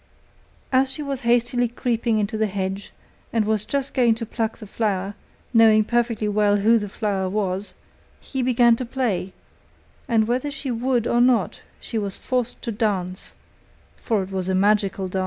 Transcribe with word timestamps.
As 0.71 0.91
she 0.91 1.03
was 1.03 1.19
hastily 1.19 1.67
creeping 1.67 2.17
into 2.17 2.35
the 2.35 2.47
hedge 2.47 2.91
and 3.31 3.45
was 3.45 3.63
just 3.63 3.93
going 3.93 4.15
to 4.15 4.25
pluck 4.25 4.57
the 4.57 4.65
flower, 4.65 5.13
knowing 5.53 5.83
perfectly 5.83 6.27
well 6.27 6.55
who 6.57 6.79
the 6.79 6.89
flower 6.89 7.29
was, 7.29 7.75
he 8.19 8.41
began 8.41 8.75
to 8.77 8.83
play, 8.85 9.31
and 10.07 10.27
whether 10.27 10.49
she 10.49 10.71
would 10.71 11.05
or 11.05 11.21
not, 11.21 11.61
she 11.79 11.99
was 11.99 12.17
forced 12.17 12.63
to 12.63 12.71
dance, 12.71 13.35
for 13.95 14.23
it 14.23 14.31
was 14.31 14.49
a 14.49 14.55
magical 14.55 15.07
dance. 15.07 15.19